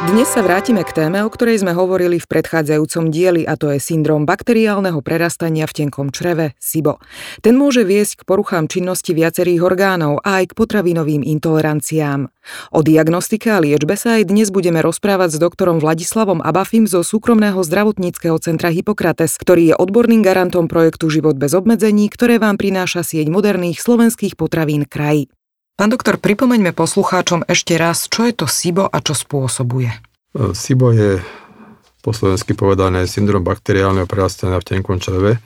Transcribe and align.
Dnes 0.00 0.32
sa 0.32 0.40
vrátime 0.40 0.80
k 0.80 0.96
téme, 0.96 1.20
o 1.20 1.28
ktorej 1.28 1.60
sme 1.60 1.76
hovorili 1.76 2.16
v 2.16 2.24
predchádzajúcom 2.24 3.12
dieli, 3.12 3.44
a 3.44 3.60
to 3.60 3.68
je 3.68 3.76
syndrom 3.76 4.24
bakteriálneho 4.24 5.04
prerastania 5.04 5.68
v 5.68 5.76
tenkom 5.76 6.08
čreve 6.08 6.56
SIBO. 6.56 6.96
Ten 7.44 7.60
môže 7.60 7.84
viesť 7.84 8.24
k 8.24 8.26
poruchám 8.26 8.64
činnosti 8.64 9.12
viacerých 9.12 9.60
orgánov 9.60 10.24
a 10.24 10.40
aj 10.40 10.50
k 10.50 10.56
potravinovým 10.56 11.20
intoleranciám. 11.20 12.32
O 12.72 12.80
diagnostike 12.80 13.52
a 13.52 13.60
liečbe 13.60 13.92
sa 13.92 14.16
aj 14.16 14.32
dnes 14.32 14.48
budeme 14.48 14.80
rozprávať 14.80 15.36
s 15.36 15.38
doktorom 15.44 15.84
Vladislavom 15.84 16.40
Abafim 16.40 16.88
zo 16.88 17.04
súkromného 17.04 17.60
zdravotníckého 17.60 18.40
centra 18.40 18.72
Hippokrates, 18.72 19.36
ktorý 19.36 19.62
je 19.68 19.74
odborným 19.76 20.24
garantom 20.24 20.64
projektu 20.64 21.12
Život 21.12 21.36
bez 21.36 21.52
obmedzení, 21.52 22.08
ktoré 22.08 22.40
vám 22.40 22.56
prináša 22.56 23.04
sieť 23.04 23.28
moderných 23.28 23.76
slovenských 23.84 24.32
potravín 24.40 24.88
kraj. 24.88 25.28
Pán 25.80 25.88
doktor, 25.88 26.20
pripomeňme 26.20 26.76
poslucháčom 26.76 27.48
ešte 27.48 27.80
raz, 27.80 28.04
čo 28.04 28.28
je 28.28 28.36
to 28.36 28.44
SIBO 28.44 28.84
a 28.84 29.00
čo 29.00 29.16
spôsobuje. 29.16 29.88
E, 29.88 30.52
SIBO 30.52 30.92
je 30.92 31.24
po 32.04 32.12
slovensky 32.12 32.52
povedané 32.52 33.08
syndrom 33.08 33.40
bakteriálneho 33.40 34.04
prerastania 34.04 34.60
v 34.60 34.76
tenkom 34.76 35.00
čreve. 35.00 35.40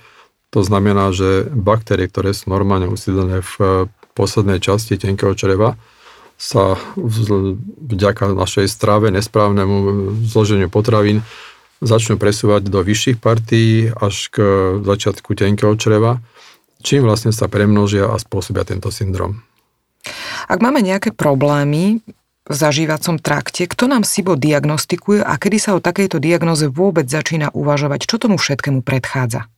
To 0.50 0.66
znamená, 0.66 1.14
že 1.14 1.46
baktérie, 1.54 2.10
ktoré 2.10 2.34
sú 2.34 2.50
normálne 2.50 2.90
usídlené 2.90 3.46
v 3.46 3.54
e, 3.62 3.66
poslednej 4.18 4.58
časti 4.58 4.98
tenkého 4.98 5.38
čreva, 5.38 5.78
sa 6.34 6.82
vďaka 7.78 8.34
našej 8.34 8.66
strave, 8.66 9.14
nesprávnemu 9.14 10.18
zloženiu 10.26 10.66
potravín 10.66 11.22
začnú 11.78 12.18
presúvať 12.18 12.66
do 12.74 12.82
vyšších 12.82 13.22
partí 13.22 13.86
až 13.86 14.34
k 14.34 14.42
začiatku 14.82 15.30
tenkého 15.38 15.78
čreva, 15.78 16.18
čím 16.82 17.06
vlastne 17.06 17.30
sa 17.30 17.46
premnožia 17.46 18.10
a 18.10 18.18
spôsobia 18.18 18.66
tento 18.66 18.90
syndrom. 18.90 19.53
Ak 20.44 20.60
máme 20.60 20.84
nejaké 20.84 21.10
problémy 21.16 22.04
v 22.44 22.54
zažívacom 22.54 23.16
trakte, 23.16 23.64
kto 23.64 23.88
nám 23.88 24.04
SIBO 24.04 24.36
diagnostikuje 24.36 25.24
a 25.24 25.40
kedy 25.40 25.56
sa 25.56 25.70
o 25.76 25.80
takejto 25.80 26.20
diagnoze 26.20 26.68
vôbec 26.68 27.08
začína 27.08 27.48
uvažovať? 27.56 28.04
Čo 28.04 28.16
tomu 28.20 28.36
všetkému 28.36 28.84
predchádza? 28.84 29.48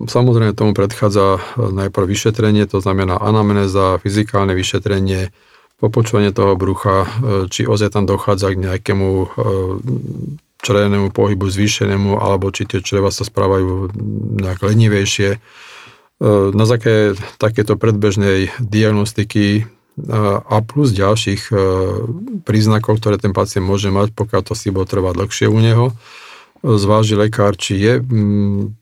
Samozrejme 0.00 0.56
tomu 0.56 0.72
predchádza 0.72 1.36
e, 1.36 1.40
najprv 1.76 2.08
vyšetrenie, 2.08 2.64
to 2.64 2.80
znamená 2.80 3.20
anamnéza, 3.20 4.00
fyzikálne 4.00 4.56
vyšetrenie, 4.56 5.28
popočúvanie 5.76 6.32
toho 6.32 6.56
brucha, 6.56 7.04
e, 7.04 7.08
či 7.52 7.68
ozaj 7.68 7.92
tam 7.92 8.08
dochádza 8.08 8.56
k 8.56 8.64
nejakému 8.64 9.08
e, 9.12 9.26
črevnému 10.64 11.12
pohybu 11.12 11.44
zvýšenému, 11.44 12.16
alebo 12.16 12.48
či 12.48 12.64
tie 12.64 12.80
čreva 12.80 13.12
sa 13.12 13.28
správajú 13.28 13.92
nejak 14.40 14.60
lenivejšie. 14.60 15.40
Na 16.52 16.68
základe 16.68 17.16
takéto 17.40 17.80
predbežnej 17.80 18.52
diagnostiky 18.60 19.64
a 20.46 20.56
plus 20.64 20.94
ďalších 20.96 21.50
e, 21.50 21.54
príznakov, 22.46 23.02
ktoré 23.02 23.20
ten 23.20 23.36
pacient 23.36 23.66
môže 23.66 23.92
mať, 23.92 24.16
pokiaľ 24.16 24.42
to 24.46 24.54
si 24.56 24.72
bude 24.72 24.88
trvať 24.88 25.14
dlhšie 25.16 25.46
u 25.50 25.58
neho. 25.60 25.86
Zváži 26.60 27.16
lekár, 27.16 27.56
či 27.56 27.80
je 27.80 27.94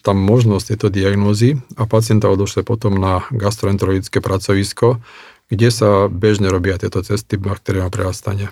tam 0.02 0.16
možnosť 0.19 0.75
tejto 0.75 0.88
diagnózy 0.91 1.62
a 1.78 1.86
pacienta 1.86 2.27
odošle 2.27 2.66
potom 2.66 2.98
na 2.98 3.22
gastroenterologické 3.30 4.19
pracovisko, 4.19 4.98
kde 5.47 5.69
sa 5.70 6.10
bežne 6.10 6.50
robia 6.50 6.75
tieto 6.75 6.98
cesty 7.06 7.38
bakteriálneho 7.38 7.94
prerastania. 7.94 8.50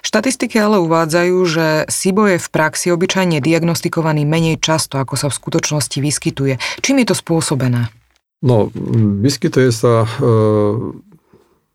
Štatistiky 0.00 0.56
ale 0.56 0.80
uvádzajú, 0.80 1.36
že 1.44 1.66
SIBO 1.88 2.28
je 2.28 2.38
v 2.40 2.48
praxi 2.48 2.88
obyčajne 2.92 3.40
diagnostikovaný 3.44 4.24
menej 4.24 4.56
často, 4.60 4.96
ako 4.96 5.16
sa 5.16 5.28
v 5.28 5.38
skutočnosti 5.40 5.98
vyskytuje. 6.00 6.56
Čím 6.80 7.04
je 7.04 7.06
to 7.12 7.16
spôsobené? 7.16 7.92
No, 8.38 8.70
vyskytuje 9.24 9.74
sa 9.74 10.06
e, 10.06 10.08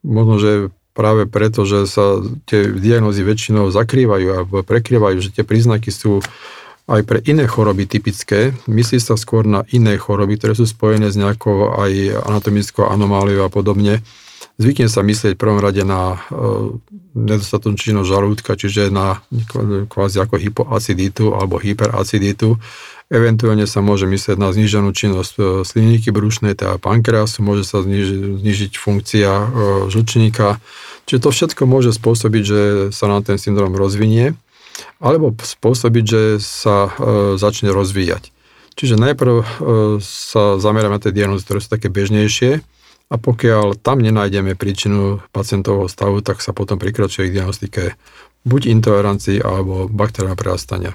možno, 0.03 0.35
že 0.37 0.51
práve 0.93 1.25
preto, 1.25 1.65
že 1.65 1.89
sa 1.89 2.21
tie 2.45 2.69
diagnózy 2.69 3.25
väčšinou 3.25 3.73
zakrývajú 3.73 4.27
alebo 4.29 4.61
prekrývajú, 4.61 5.17
že 5.19 5.33
tie 5.33 5.43
príznaky 5.47 5.89
sú 5.89 6.21
aj 6.85 7.01
pre 7.07 7.19
iné 7.23 7.47
choroby 7.47 7.87
typické. 7.87 8.51
Myslí 8.67 8.99
sa 8.99 9.15
skôr 9.15 9.47
na 9.47 9.63
iné 9.71 9.95
choroby, 9.95 10.35
ktoré 10.37 10.53
sú 10.53 10.67
spojené 10.67 11.09
s 11.09 11.17
nejakou 11.17 11.73
aj 11.79 12.21
anatomickou 12.27 12.85
anomáliou 12.85 13.47
a 13.47 13.49
podobne. 13.49 14.03
Zvykne 14.61 14.85
sa 14.85 15.01
myslieť 15.01 15.33
v 15.33 15.41
prvom 15.41 15.57
rade 15.57 15.81
na 15.81 16.21
e, 16.29 16.77
nedostatočnú 17.17 17.77
činnosť 17.77 18.09
žalúdka, 18.09 18.51
čiže 18.53 18.93
na 18.93 19.25
kvázi 19.89 20.21
ako 20.21 20.37
hypoaciditu 20.37 21.33
alebo 21.33 21.57
hyperaciditu 21.57 22.61
Eventuálne 23.13 23.69
sa 23.69 23.85
môže 23.85 24.09
myslieť 24.09 24.41
na 24.41 24.49
zníženú 24.49 24.89
činnosť 24.89 25.33
e, 25.37 25.41
slinivky 25.61 26.09
brušnej, 26.09 26.57
teda 26.57 26.81
pankreasu, 26.81 27.45
môže 27.45 27.61
sa 27.61 27.85
znižiť, 27.85 28.41
znižiť 28.41 28.71
funkcia 28.73 29.29
e, 29.29 29.45
žlčníka. 29.93 30.57
Čiže 31.05 31.21
to 31.21 31.29
všetko 31.29 31.61
môže 31.69 31.93
spôsobiť, 31.93 32.43
že 32.43 32.59
sa 32.89 33.05
nám 33.05 33.21
ten 33.21 33.37
syndrom 33.37 33.77
rozvinie, 33.77 34.33
alebo 34.97 35.29
spôsobiť, 35.37 36.03
že 36.09 36.21
sa 36.41 36.89
e, 36.89 36.91
začne 37.37 37.69
rozvíjať. 37.69 38.33
Čiže 38.73 38.97
najprv 38.97 39.45
sa 40.01 40.57
zameriame 40.57 40.97
na 40.97 41.03
tie 41.05 41.13
diagnózy, 41.13 41.45
ktoré 41.45 41.61
sú 41.61 41.69
také 41.69 41.93
bežnejšie 41.93 42.65
a 43.13 43.15
pokiaľ 43.21 43.77
tam 43.77 44.01
nenájdeme 44.01 44.57
príčinu 44.57 45.21
pacientovho 45.29 45.85
stavu, 45.85 46.25
tak 46.25 46.41
sa 46.41 46.49
potom 46.49 46.81
prikračuje 46.81 47.29
k 47.29 47.35
diagnostike 47.37 47.93
buď 48.41 48.73
intolerancii 48.73 49.37
alebo 49.37 49.85
bakteriálneho 49.85 50.35
prerastania. 50.35 50.91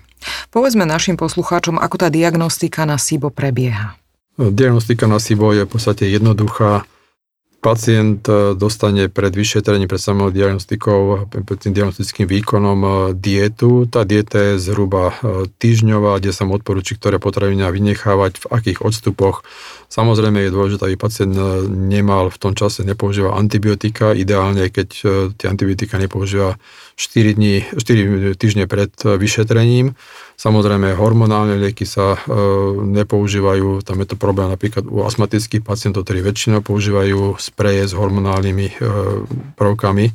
Povedzme 0.51 0.83
našim 0.83 1.15
poslucháčom, 1.15 1.79
ako 1.79 1.97
tá 1.97 2.09
diagnostika 2.11 2.83
na 2.83 2.99
SIBO 2.99 3.31
prebieha. 3.31 3.95
Diagnostika 4.35 5.07
na 5.07 5.23
SIBO 5.23 5.55
je 5.55 5.63
v 5.63 5.71
podstate 5.71 6.11
jednoduchá. 6.11 6.83
Pacient 7.69 8.25
e, 8.25 8.57
dostane 8.57 9.13
pred 9.13 9.29
vyšetrením, 9.29 9.93
pred 9.93 10.01
samou 10.01 10.33
diagnostikou, 10.33 11.29
pred 11.29 11.59
tým 11.61 11.77
diagnostickým 11.77 12.25
výkonom 12.25 12.79
e, 12.81 12.91
dietu. 13.13 13.85
Tá 13.85 14.09
dieta 14.09 14.41
je 14.41 14.73
zhruba 14.73 15.13
e, 15.21 15.45
týždňová, 15.53 16.17
kde 16.17 16.33
sa 16.33 16.49
mu 16.49 16.57
odporúči, 16.57 16.97
ktoré 16.97 17.21
potraviny 17.21 17.61
vynechávať, 17.69 18.41
v 18.41 18.47
akých 18.49 18.81
odstupoch. 18.81 19.45
Samozrejme 19.93 20.49
je 20.49 20.55
dôležité, 20.55 20.83
aby 20.89 20.97
pacient 20.97 21.37
nemal 21.69 22.33
v 22.33 22.41
tom 22.41 22.57
čase, 22.57 22.89
nepoužíva 22.89 23.37
antibiotika. 23.37 24.17
Ideálne, 24.17 24.73
keď 24.73 24.89
tie 25.37 25.47
antibiotika 25.49 26.01
nepoužíva 26.01 26.57
4, 26.99 27.39
dní, 27.39 27.63
4 27.79 28.35
týždne 28.35 28.67
pred 28.67 28.91
vyšetrením 28.99 29.95
Samozrejme, 30.39 30.95
hormonálne 30.95 31.59
lieky 31.59 31.83
sa 31.83 32.15
e, 32.15 32.19
nepoužívajú, 32.79 33.83
tam 33.83 33.99
je 33.99 34.07
to 34.07 34.15
problém 34.15 34.47
napríklad 34.47 34.87
u 34.87 35.03
astmatických 35.03 35.67
pacientov, 35.67 36.07
ktorí 36.07 36.23
väčšinou 36.23 36.63
používajú 36.63 37.35
spreje 37.43 37.91
s 37.91 37.93
hormonálnymi 37.99 38.67
e, 38.71 38.75
prvkami. 39.59 40.15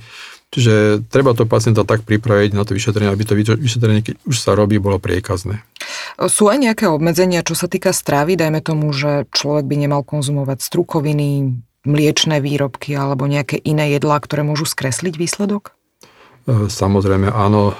Čiže 0.55 1.03
treba 1.11 1.35
to 1.35 1.43
pacienta 1.43 1.83
tak 1.83 2.07
pripraviť 2.07 2.55
na 2.55 2.63
to 2.63 2.71
vyšetrenie, 2.71 3.11
aby 3.11 3.27
to 3.27 3.35
vyšetrenie, 3.35 3.99
keď 3.99 4.15
už 4.23 4.37
sa 4.39 4.55
robí, 4.55 4.79
bolo 4.79 4.95
priekazné. 4.95 5.59
Sú 6.31 6.47
aj 6.47 6.71
nejaké 6.71 6.87
obmedzenia, 6.87 7.43
čo 7.43 7.59
sa 7.59 7.67
týka 7.67 7.91
stravy? 7.91 8.39
Dajme 8.39 8.63
tomu, 8.63 8.95
že 8.95 9.27
človek 9.35 9.67
by 9.67 9.75
nemal 9.75 10.07
konzumovať 10.07 10.63
strukoviny, 10.63 11.51
mliečné 11.83 12.39
výrobky 12.39 12.95
alebo 12.95 13.27
nejaké 13.27 13.59
iné 13.59 13.91
jedlá, 13.91 14.23
ktoré 14.23 14.47
môžu 14.47 14.63
skresliť 14.63 15.19
výsledok? 15.19 15.75
Samozrejme 16.49 17.31
áno, 17.31 17.71
e, 17.71 17.73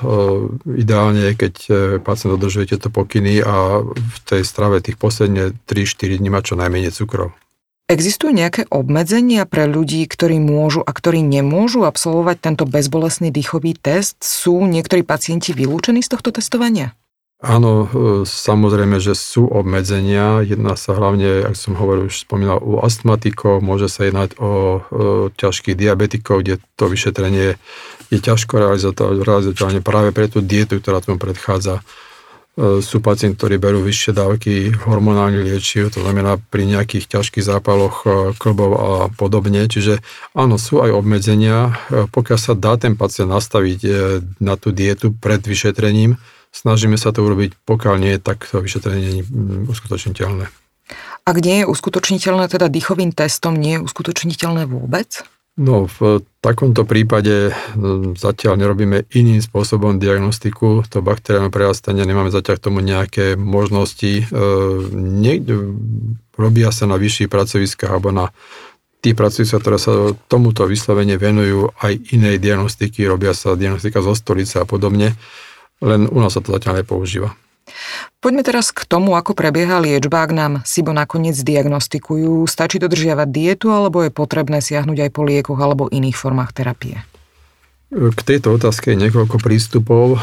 ideálne 0.79 1.28
je, 1.28 1.34
keď 1.35 1.53
e, 1.68 1.72
pacient 2.00 2.40
dodržuje 2.40 2.72
tieto 2.72 2.88
pokyny 2.88 3.44
a 3.44 3.84
v 3.84 4.18
tej 4.24 4.47
strave 4.47 4.79
tých 4.79 4.96
posledne 4.96 5.51
3-4 5.68 6.24
dní 6.24 6.31
má 6.31 6.40
čo 6.40 6.56
najmenej 6.56 6.96
cukrov. 6.96 7.35
Existujú 7.91 8.31
nejaké 8.31 8.63
obmedzenia 8.72 9.44
pre 9.44 9.68
ľudí, 9.68 10.07
ktorí 10.07 10.40
môžu 10.40 10.79
a 10.79 10.96
ktorí 10.96 11.19
nemôžu 11.19 11.84
absolvovať 11.84 12.40
tento 12.40 12.63
bezbolesný 12.63 13.35
dýchový 13.35 13.75
test? 13.75 14.23
Sú 14.23 14.63
niektorí 14.63 15.03
pacienti 15.03 15.52
vylúčení 15.52 16.00
z 16.00 16.16
tohto 16.16 16.31
testovania? 16.31 16.96
Áno, 17.43 17.91
samozrejme, 18.23 19.03
že 19.03 19.19
sú 19.19 19.51
obmedzenia. 19.51 20.47
Jedná 20.47 20.79
sa 20.79 20.95
hlavne, 20.95 21.43
ako 21.43 21.57
som 21.59 21.73
hovoril, 21.75 22.07
už 22.07 22.23
spomínal, 22.23 22.63
u 22.63 22.79
astmatikov, 22.79 23.59
môže 23.59 23.91
sa 23.91 24.07
jednať 24.07 24.40
o, 24.40 24.47
o 24.47 24.51
ťažkých 25.35 25.75
diabetikov, 25.75 26.40
kde 26.40 26.63
to 26.79 26.87
vyšetrenie 26.87 27.59
je 28.13 28.19
ťažko 28.23 28.79
realizovateľné 29.28 29.84
práve 29.84 30.16
pre 30.16 30.31
tú 30.31 30.40
dietu, 30.40 30.79
ktorá 30.79 31.01
tomu 31.01 31.19
predchádza. 31.19 31.81
E, 32.53 32.79
sú 32.85 33.01
pacienti, 33.01 33.35
ktorí 33.35 33.57
berú 33.57 33.81
vyššie 33.81 34.11
dávky 34.13 34.53
hormonálnych 34.85 35.43
liečiv, 35.43 35.89
to 35.89 36.05
znamená 36.05 36.37
pri 36.37 36.69
nejakých 36.69 37.09
ťažkých 37.09 37.43
zápaloch 37.43 38.05
e, 38.05 38.09
klbov 38.37 38.72
a 38.78 38.89
podobne. 39.09 39.66
Čiže 39.66 40.05
áno, 40.37 40.61
sú 40.61 40.85
aj 40.85 40.93
obmedzenia. 40.93 41.73
E, 41.89 42.05
pokiaľ 42.07 42.39
sa 42.39 42.53
dá 42.53 42.78
ten 42.78 42.93
pacient 42.93 43.34
nastaviť 43.34 43.79
na 44.37 44.53
tú 44.55 44.69
dietu 44.69 45.11
pred 45.11 45.41
vyšetrením, 45.41 46.22
snažíme 46.53 46.96
sa 47.02 47.09
to 47.09 47.26
urobiť, 47.26 47.58
pokiaľ 47.66 47.96
nie, 47.97 48.16
tak 48.22 48.46
to 48.46 48.61
vyšetrenie 48.61 49.02
nie 49.02 49.23
je 49.26 49.28
uskutočniteľné. 49.67 50.46
Ak 51.23 51.38
nie 51.41 51.64
je 51.64 51.66
uskutočniteľné, 51.66 52.46
teda 52.52 52.70
dýchovým 52.70 53.11
testom 53.11 53.58
nie 53.58 53.82
je 53.82 53.84
uskutočniteľné 53.84 54.70
vôbec? 54.70 55.26
No, 55.53 55.85
v 55.85 56.26
takomto 56.41 56.82
prípade 56.82 57.53
no, 57.78 58.17
zatiaľ 58.17 58.58
nerobíme 58.58 59.05
iným 59.14 59.38
spôsobom 59.38 60.02
diagnostiku 60.02 60.82
to 60.90 61.05
bakteriálne 61.05 61.53
prerastanie, 61.53 62.02
nemáme 62.09 62.34
zatiaľ 62.34 62.58
k 62.58 62.66
tomu 62.66 62.82
nejaké 62.82 63.38
možnosti. 63.38 64.26
E, 64.26 64.41
niekde 64.97 65.78
robia 66.34 66.73
sa 66.73 66.90
na 66.90 66.97
vyšších 66.97 67.29
pracoviskách 67.29 67.85
alebo 67.94 68.09
na 68.09 68.34
tí 69.06 69.14
pracujúci, 69.14 69.53
ktoré 69.53 69.78
sa 69.78 70.17
tomuto 70.26 70.66
vyslovene 70.66 71.22
venujú, 71.22 71.70
aj 71.85 72.02
inej 72.16 72.41
diagnostiky, 72.41 73.06
robia 73.06 73.38
sa 73.38 73.53
diagnostika 73.53 74.02
zo 74.02 74.17
stolice 74.17 74.58
a 74.58 74.66
podobne, 74.66 75.14
len 75.84 76.08
u 76.08 76.18
nás 76.24 76.32
sa 76.32 76.40
to 76.40 76.56
zatiaľ 76.56 76.82
nepoužíva. 76.82 77.35
Poďme 78.20 78.44
teraz 78.44 78.72
k 78.72 78.88
tomu, 78.88 79.20
ako 79.20 79.35
prebieha 79.35 79.84
liečba, 79.84 80.24
ak 80.24 80.32
nám 80.32 80.53
SIBO 80.64 80.96
nakoniec 80.96 81.35
diagnostikujú. 81.35 82.47
Stačí 82.47 82.80
dodržiavať 82.80 83.28
dietu, 83.28 83.72
alebo 83.72 84.03
je 84.03 84.12
potrebné 84.12 84.64
siahnuť 84.64 85.08
aj 85.08 85.09
po 85.12 85.22
liekoch 85.28 85.59
alebo 85.59 85.91
iných 85.91 86.16
formách 86.16 86.56
terapie? 86.56 87.03
K 87.94 88.20
tejto 88.26 88.58
otázke 88.58 88.96
je 88.96 89.02
niekoľko 89.06 89.38
prístupov. 89.38 90.18
E, 90.18 90.20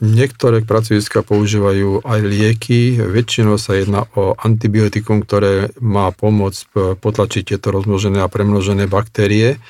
niektoré 0.00 0.64
pracoviska 0.64 1.20
používajú 1.20 2.00
aj 2.08 2.20
lieky. 2.24 2.96
Väčšinou 2.96 3.60
sa 3.60 3.76
jedná 3.76 4.08
o 4.16 4.32
antibiotikum, 4.40 5.20
ktoré 5.20 5.76
má 5.76 6.08
pomôcť 6.08 6.96
potlačiť 6.96 7.52
tieto 7.52 7.68
rozmnožené 7.68 8.24
a 8.24 8.32
premnožené 8.32 8.88
baktérie. 8.88 9.60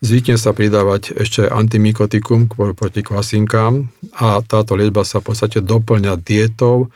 Zvykne 0.00 0.40
sa 0.40 0.56
pridávať 0.56 1.12
ešte 1.12 1.44
antimikotikum 1.44 2.48
proti 2.48 3.04
kvasinkám 3.04 3.92
a 4.16 4.40
táto 4.40 4.72
liečba 4.72 5.04
sa 5.04 5.20
v 5.20 5.28
podstate 5.28 5.60
doplňa 5.60 6.16
dietou, 6.16 6.88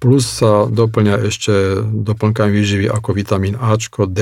plus 0.00 0.24
sa 0.24 0.64
doplňa 0.64 1.20
ešte 1.28 1.84
doplnkami 1.84 2.56
výživy 2.56 2.86
ako 2.88 3.12
vitamín 3.12 3.60
A, 3.60 3.76
D, 3.76 4.18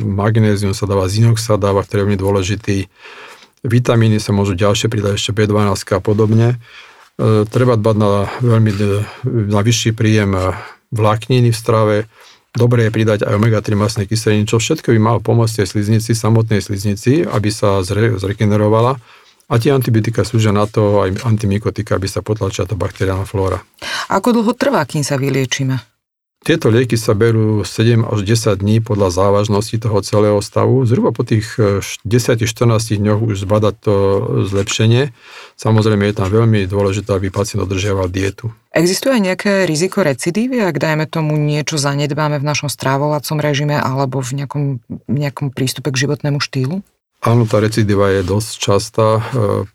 magnézium 0.00 0.72
sa 0.72 0.88
dáva, 0.88 1.04
zinok 1.04 1.36
sa 1.36 1.60
dáva, 1.60 1.84
ktorý 1.84 2.00
je 2.00 2.04
veľmi 2.08 2.18
dôležitý. 2.20 2.78
Vitamíny 3.60 4.24
sa 4.24 4.32
môžu 4.32 4.56
ďalšie 4.56 4.88
pridať 4.88 5.20
ešte 5.20 5.36
B12 5.36 5.76
a 5.92 6.00
podobne. 6.00 6.56
E, 7.20 7.44
treba 7.44 7.76
dbať 7.76 7.96
na 8.00 8.24
veľmi 8.40 8.72
na 9.52 9.60
vyšší 9.60 9.92
príjem 9.92 10.32
vlákniny 10.96 11.52
v 11.52 11.60
strave, 11.60 11.96
Dobre 12.50 12.86
je 12.86 12.94
pridať 12.94 13.22
aj 13.22 13.38
omega-3 13.38 13.78
masné 13.78 14.02
kyseliny, 14.10 14.46
čo 14.46 14.58
všetko 14.58 14.90
by 14.90 14.98
malo 14.98 15.18
pomôcť 15.22 15.62
tej 15.62 15.68
sliznici, 15.70 16.10
samotnej 16.18 16.58
sliznici, 16.58 17.22
aby 17.22 17.50
sa 17.50 17.82
zre, 17.86 18.18
zregenerovala. 18.18 18.98
A 19.50 19.58
tie 19.58 19.74
antibiotika 19.74 20.22
slúžia 20.22 20.54
na 20.54 20.66
to, 20.66 21.02
aj 21.02 21.26
antimikotika, 21.26 21.98
aby 21.98 22.06
sa 22.06 22.22
potlačila 22.22 22.70
tá 22.70 22.78
bakteriálna 22.78 23.26
flóra. 23.26 23.58
Ako 24.10 24.30
dlho 24.30 24.54
trvá, 24.54 24.86
kým 24.86 25.02
sa 25.02 25.18
vyliečíme? 25.18 25.89
Tieto 26.40 26.72
lieky 26.72 26.96
sa 26.96 27.12
berú 27.12 27.68
7 27.68 28.00
až 28.00 28.24
10 28.24 28.64
dní 28.64 28.80
podľa 28.80 29.12
závažnosti 29.12 29.76
toho 29.76 30.00
celého 30.00 30.40
stavu. 30.40 30.88
Zhruba 30.88 31.12
po 31.12 31.20
tých 31.20 31.52
10-14 32.08 32.40
eh, 32.40 32.96
dňoch 32.96 33.20
už 33.20 33.44
zbadať 33.44 33.74
to 33.76 33.94
zlepšenie. 34.48 35.12
Samozrejme 35.60 36.08
je 36.08 36.16
tam 36.16 36.32
veľmi 36.32 36.64
dôležité, 36.64 37.12
aby 37.12 37.28
pacient 37.28 37.60
dodržiaval 37.60 38.08
dietu. 38.08 38.48
Existuje 38.72 39.20
aj 39.20 39.22
nejaké 39.28 39.52
riziko 39.68 40.00
recidívy, 40.00 40.64
ak 40.64 40.80
dajme 40.80 41.04
tomu 41.04 41.36
niečo 41.36 41.76
zanedbáme 41.76 42.40
v 42.40 42.48
našom 42.48 42.72
strávovacom 42.72 43.36
režime 43.36 43.76
alebo 43.76 44.24
v 44.24 44.40
nejakom, 44.40 44.80
nejakom 45.12 45.52
prístupe 45.52 45.92
k 45.92 46.08
životnému 46.08 46.40
štýlu? 46.40 46.80
Áno, 47.20 47.44
tá 47.44 47.60
recidiva 47.60 48.08
je 48.16 48.24
dosť 48.24 48.50
častá. 48.56 49.20
E, 49.20 49.22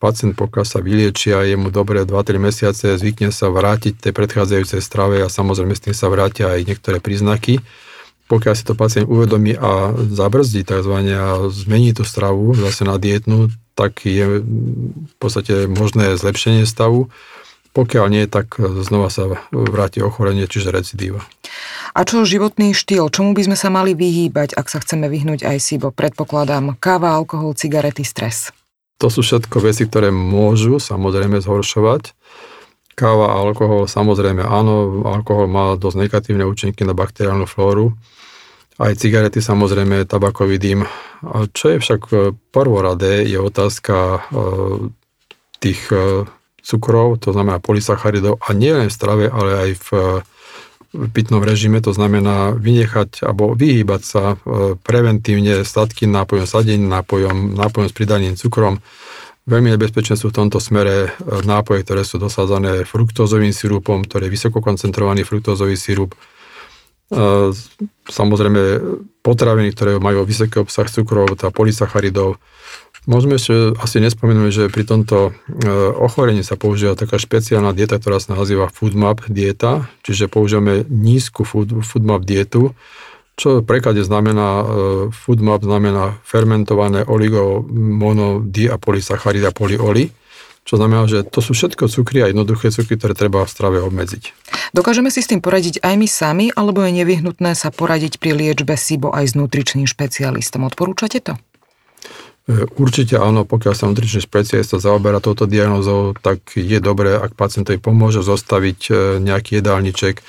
pacient, 0.02 0.34
pokiaľ 0.34 0.66
sa 0.66 0.82
vyliečia, 0.82 1.46
je 1.46 1.54
mu 1.54 1.70
dobre 1.70 2.02
2-3 2.02 2.42
mesiace, 2.42 2.98
zvykne 2.98 3.30
sa 3.30 3.54
vrátiť 3.54 4.02
tej 4.02 4.18
predchádzajúcej 4.18 4.82
strave 4.82 5.22
a 5.22 5.30
samozrejme 5.30 5.78
s 5.78 5.86
tým 5.86 5.94
sa 5.94 6.10
vrátia 6.10 6.50
aj 6.50 6.66
niektoré 6.66 6.98
príznaky. 6.98 7.62
Pokiaľ 8.26 8.54
si 8.58 8.66
to 8.66 8.74
pacient 8.74 9.06
uvedomí 9.06 9.54
a 9.54 9.94
zabrzdí 9.94 10.66
tzv. 10.66 10.96
a 11.14 11.46
zmení 11.54 11.94
tú 11.94 12.02
stravu 12.02 12.58
zase 12.58 12.82
na 12.82 12.98
dietnú, 12.98 13.54
tak 13.78 14.02
je 14.10 14.42
v 14.42 15.16
podstate 15.22 15.70
možné 15.70 16.18
zlepšenie 16.18 16.66
stavu. 16.66 17.14
Pokiaľ 17.76 18.06
nie, 18.08 18.24
tak 18.32 18.56
znova 18.58 19.12
sa 19.12 19.28
vráti 19.52 20.00
ochorenie, 20.00 20.48
čiže 20.48 20.72
recidíva. 20.72 21.28
A 21.92 22.08
čo 22.08 22.24
životný 22.24 22.72
štýl? 22.72 23.12
Čomu 23.12 23.36
by 23.36 23.52
sme 23.52 23.58
sa 23.60 23.68
mali 23.68 23.92
vyhýbať, 23.92 24.56
ak 24.56 24.72
sa 24.72 24.80
chceme 24.80 25.12
vyhnúť 25.12 25.44
aj 25.44 25.60
SIBO? 25.60 25.92
Predpokladám 25.92 26.80
káva, 26.80 27.20
alkohol, 27.20 27.52
cigarety, 27.52 28.08
stres. 28.08 28.56
To 29.04 29.12
sú 29.12 29.28
všetko 29.28 29.60
veci, 29.60 29.84
ktoré 29.84 30.08
môžu 30.08 30.80
samozrejme 30.80 31.44
zhoršovať. 31.44 32.16
Káva 32.96 33.36
a 33.36 33.44
alkohol, 33.44 33.92
samozrejme 33.92 34.40
áno, 34.40 35.04
alkohol 35.04 35.52
má 35.52 35.76
dosť 35.76 36.08
negatívne 36.08 36.48
účinky 36.48 36.88
na 36.88 36.96
bakteriálnu 36.96 37.44
flóru. 37.44 38.00
Aj 38.80 38.96
cigarety, 38.96 39.44
samozrejme, 39.44 40.08
tabakový 40.08 40.56
dým. 40.60 40.88
Čo 41.52 41.76
je 41.76 41.78
však 41.84 42.02
prvoradé, 42.56 43.24
je 43.28 43.40
otázka 43.40 43.96
e, 43.96 44.20
tých 45.64 45.80
e, 45.96 46.28
cukrov, 46.66 47.22
to 47.22 47.30
znamená 47.30 47.62
polysacharidov, 47.62 48.42
a 48.42 48.52
nie 48.58 48.74
len 48.74 48.90
v 48.90 48.98
strave, 48.98 49.26
ale 49.30 49.52
aj 49.54 49.72
v 49.78 49.88
pitnom 51.12 51.44
režime, 51.44 51.84
to 51.84 51.92
znamená 51.92 52.56
vynechať 52.56 53.24
alebo 53.28 53.54
vyhýbať 53.54 54.02
sa 54.02 54.24
e, 54.34 54.36
preventívne 54.80 55.68
sladkým 55.68 56.10
nápojom, 56.12 56.48
sadeným 56.48 56.88
nápojom, 56.88 57.60
nápojom 57.60 57.88
s 57.92 57.96
pridaným 57.96 58.34
cukrom. 58.40 58.80
Veľmi 59.46 59.78
nebezpečné 59.78 60.18
sú 60.18 60.34
v 60.34 60.38
tomto 60.42 60.58
smere 60.64 60.96
e, 61.06 61.10
nápoje, 61.44 61.84
ktoré 61.86 62.08
sú 62.08 62.18
dosázané 62.18 62.88
fruktózovým 62.88 63.52
sirupom, 63.52 64.08
ktorý 64.08 64.32
je 64.32 64.36
vysoko 64.36 64.64
koncentrovaný 64.64 65.28
fruktózový 65.28 65.76
sirup. 65.76 66.16
E, 66.16 66.18
samozrejme 68.10 68.62
potraviny, 69.22 69.70
ktoré 69.76 69.92
majú 70.00 70.24
vysoký 70.24 70.64
obsah 70.64 70.88
cukrov, 70.88 71.36
tá 71.38 71.52
polysacharidov, 71.52 72.40
Môžeme 73.06 73.38
ešte 73.38 73.78
asi 73.78 74.02
nespomenúť, 74.02 74.50
že 74.50 74.64
pri 74.74 74.82
tomto 74.82 75.30
e, 75.30 75.32
ochorení 75.94 76.42
sa 76.42 76.58
používa 76.58 76.98
taká 76.98 77.22
špeciálna 77.22 77.70
dieta, 77.70 78.02
ktorá 78.02 78.18
sa 78.18 78.34
nazýva 78.34 78.74
FoodMap 78.74 79.30
dieta, 79.30 79.86
čiže 80.02 80.26
používame 80.26 80.82
nízku 80.90 81.46
food, 81.46 81.86
FoodMap 81.86 82.26
dietu, 82.26 82.74
čo 83.38 83.62
v 83.62 83.68
preklade 83.68 84.02
znamená, 84.02 84.50
e, 84.62 84.66
FoodMap 85.14 85.62
znamená 85.62 86.18
fermentované 86.26 87.06
oligo, 87.06 87.62
mono, 87.70 88.42
di 88.42 88.66
a 88.66 88.82
polysacharida, 88.82 89.54
polyoli, 89.54 90.10
čo 90.66 90.82
znamená, 90.82 91.06
že 91.06 91.22
to 91.22 91.46
sú 91.46 91.54
všetko 91.54 91.86
cukry 91.86 92.26
a 92.26 92.34
jednoduché 92.34 92.74
cukry, 92.74 92.98
ktoré 92.98 93.14
treba 93.14 93.46
v 93.46 93.54
strave 93.54 93.78
obmedziť. 93.86 94.34
Dokážeme 94.74 95.14
si 95.14 95.22
s 95.22 95.30
tým 95.30 95.46
poradiť 95.46 95.86
aj 95.86 95.94
my 95.94 96.08
sami, 96.10 96.46
alebo 96.50 96.82
je 96.82 97.06
nevyhnutné 97.06 97.54
sa 97.54 97.70
poradiť 97.70 98.18
pri 98.18 98.34
liečbe 98.34 98.74
SIBO 98.74 99.14
aj 99.14 99.30
s 99.30 99.34
nutričným 99.38 99.86
špecialistom? 99.86 100.66
Odporúčate 100.66 101.22
to? 101.22 101.38
E, 102.46 102.70
určite 102.78 103.18
áno, 103.18 103.42
pokiaľ 103.42 103.74
sa 103.74 103.90
nutričný 103.90 104.22
špecialista 104.22 104.78
zaoberá 104.78 105.18
touto 105.18 105.50
diagnózou, 105.50 106.14
tak 106.14 106.54
je 106.54 106.78
dobré, 106.78 107.18
ak 107.18 107.34
pacientovi 107.34 107.82
pomôže 107.82 108.22
zostaviť 108.22 108.80
e, 108.86 108.94
nejaký 109.18 109.58
jedálniček. 109.62 110.22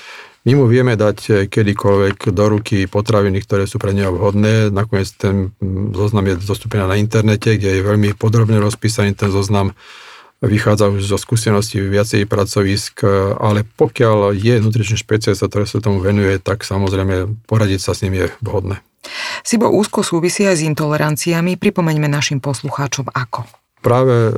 My 0.49 0.57
mu 0.57 0.65
vieme 0.65 0.97
dať 0.97 1.19
e, 1.29 1.33
kedykoľvek 1.45 2.33
do 2.33 2.45
ruky 2.49 2.89
potraviny, 2.89 3.45
ktoré 3.45 3.69
sú 3.69 3.77
pre 3.77 3.93
neho 3.93 4.17
vhodné. 4.17 4.73
Nakoniec 4.73 5.13
ten 5.13 5.53
zoznam 5.93 6.25
je 6.33 6.41
dostupný 6.41 6.81
na 6.81 6.97
internete, 6.97 7.61
kde 7.61 7.79
je 7.79 7.85
veľmi 7.85 8.17
podrobne 8.17 8.57
rozpísaný 8.65 9.13
ten 9.13 9.29
zoznam. 9.29 9.77
Vychádza 10.45 10.93
už 10.93 11.01
zo 11.01 11.17
skúseností 11.17 11.81
viacej 11.81 12.29
pracovisk, 12.29 13.09
ale 13.41 13.65
pokiaľ 13.65 14.37
je 14.37 14.61
nutričný 14.61 15.01
špecialista, 15.01 15.49
ktorý 15.49 15.65
sa 15.65 15.81
tomu 15.81 16.05
venuje, 16.05 16.37
tak 16.37 16.61
samozrejme 16.61 17.49
poradiť 17.49 17.81
sa 17.81 17.97
s 17.97 18.05
ním 18.05 18.21
je 18.21 18.27
vhodné. 18.45 18.85
Sibo 19.41 19.71
úzko 19.71 20.03
súvisí 20.03 20.45
aj 20.45 20.61
s 20.61 20.67
intoleranciami. 20.67 21.57
Pripomeňme 21.57 22.11
našim 22.11 22.43
poslucháčom 22.43 23.09
ako. 23.15 23.47
Práve 23.81 24.17
e, 24.29 24.33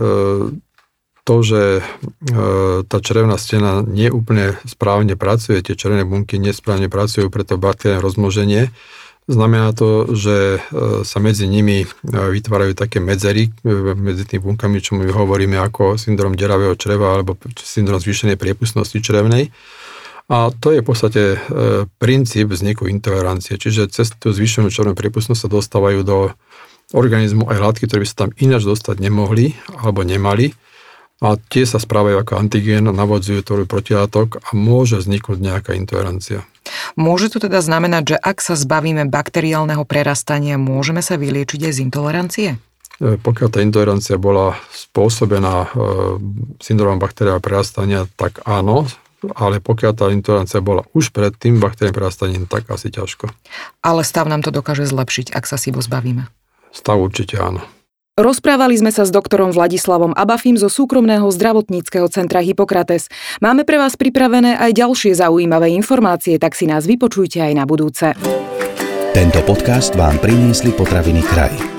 to, 1.24 1.36
že 1.40 1.80
e, 1.80 1.82
tá 2.84 2.98
črevná 3.00 3.40
stena 3.40 3.80
neúplne 3.80 4.60
správne 4.68 5.16
pracuje, 5.16 5.64
tie 5.64 5.74
červené 5.74 6.04
bunky 6.04 6.36
nesprávne 6.36 6.92
pracujú 6.92 7.32
pre 7.32 7.42
to 7.48 7.56
bakteriálne 7.56 8.04
rozmnoženie, 8.04 8.62
Znamená 9.28 9.76
to, 9.76 10.08
že 10.16 10.56
e, 10.56 10.58
sa 11.04 11.18
medzi 11.20 11.44
nimi 11.44 11.84
vytvárajú 12.00 12.72
také 12.72 12.96
medzery 12.96 13.52
medzi 13.92 14.24
tými 14.24 14.40
bunkami, 14.40 14.80
čo 14.80 14.96
my 14.96 15.04
hovoríme 15.04 15.60
ako 15.60 16.00
syndrom 16.00 16.32
deravého 16.32 16.72
čreva 16.80 17.12
alebo 17.12 17.36
syndrom 17.60 18.00
zvýšenej 18.00 18.40
priepustnosti 18.40 18.96
črevnej. 18.96 19.52
A 20.32 20.48
to 20.48 20.72
je 20.72 20.80
v 20.80 20.88
podstate 20.88 21.22
e, 21.36 21.38
princíp 22.00 22.52
vzniku 22.52 22.88
intolerancie, 22.88 23.60
čiže 23.60 23.92
cez 23.92 24.12
tú 24.16 24.32
zvýšenú 24.32 24.72
červenú 24.72 24.96
prípustnosť 24.96 25.44
sa 25.44 25.48
dostávajú 25.52 26.00
do 26.08 26.32
organizmu 26.96 27.52
aj 27.52 27.58
látky, 27.60 27.84
ktoré 27.84 28.04
by 28.04 28.08
sa 28.08 28.24
tam 28.24 28.30
ináč 28.40 28.64
dostať 28.64 28.96
nemohli 28.96 29.52
alebo 29.76 30.08
nemali 30.08 30.56
a 31.18 31.34
tie 31.50 31.66
sa 31.66 31.82
správajú 31.82 32.22
ako 32.22 32.38
antigén, 32.38 32.86
navodzujú 32.86 33.42
tvorbu 33.42 33.66
protilátok 33.66 34.38
a 34.38 34.54
môže 34.54 35.02
vzniknúť 35.02 35.38
nejaká 35.42 35.72
intolerancia. 35.74 36.46
Môže 36.94 37.32
to 37.32 37.42
teda 37.42 37.58
znamenať, 37.58 38.14
že 38.14 38.16
ak 38.20 38.38
sa 38.38 38.54
zbavíme 38.54 39.10
bakteriálneho 39.10 39.82
prerastania, 39.82 40.60
môžeme 40.60 41.02
sa 41.02 41.18
vyliečiť 41.18 41.60
aj 41.66 41.72
z 41.74 41.82
intolerancie? 41.82 42.48
E, 43.02 43.18
pokiaľ 43.18 43.48
tá 43.50 43.58
intolerancia 43.62 44.14
bola 44.14 44.54
spôsobená 44.70 45.54
e, 45.64 45.68
syndromom 46.62 47.02
bakteriálneho 47.02 47.42
prerastania, 47.42 48.06
tak 48.14 48.42
áno, 48.46 48.86
ale 49.34 49.58
pokiaľ 49.58 49.92
tá 49.98 50.06
intolerancia 50.14 50.62
bola 50.62 50.86
už 50.94 51.10
pred 51.10 51.34
tým 51.34 51.58
bakteriálnym 51.58 51.98
prerastaním, 51.98 52.44
tak 52.46 52.70
asi 52.70 52.94
ťažko. 52.94 53.30
Ale 53.82 54.06
stav 54.06 54.30
nám 54.30 54.46
to 54.46 54.54
dokáže 54.54 54.86
zlepšiť, 54.86 55.34
ak 55.34 55.44
sa 55.46 55.58
SIBO 55.58 55.82
zbavíme. 55.82 56.30
Stav 56.70 57.00
určite 57.00 57.40
áno. 57.40 57.64
Rozprávali 58.18 58.74
sme 58.74 58.90
sa 58.90 59.06
s 59.06 59.14
doktorom 59.14 59.54
Vladislavom 59.54 60.10
Abafim 60.10 60.58
zo 60.58 60.66
súkromného 60.66 61.30
zdravotníckého 61.30 62.10
centra 62.10 62.42
Hippokrates. 62.42 63.06
Máme 63.38 63.62
pre 63.62 63.78
vás 63.78 63.94
pripravené 63.94 64.58
aj 64.58 64.74
ďalšie 64.74 65.14
zaujímavé 65.14 65.70
informácie, 65.70 66.34
tak 66.42 66.58
si 66.58 66.66
nás 66.66 66.82
vypočujte 66.82 67.38
aj 67.38 67.52
na 67.54 67.62
budúce. 67.62 68.18
Tento 69.14 69.38
podcast 69.46 69.94
vám 69.94 70.18
priniesli 70.18 70.74
potraviny 70.74 71.22
kraj. 71.30 71.77